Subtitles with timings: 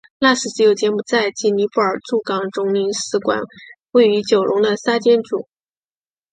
[0.19, 3.37] 现时只有柬埔寨及尼泊尔驻港总领事馆
[3.91, 5.45] 位于九龙的尖沙咀。